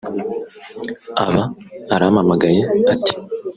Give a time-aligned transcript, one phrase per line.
[1.23, 1.43] aba
[1.95, 2.61] arampamagaye
[2.93, 3.13] ati